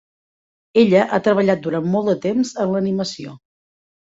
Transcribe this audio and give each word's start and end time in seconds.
Ella 0.83 1.03
ha 1.03 1.19
treballat 1.27 1.61
durant 1.67 1.87
molt 1.97 2.09
de 2.13 2.17
temps 2.25 2.55
en 2.65 2.73
l'animació. 2.73 3.37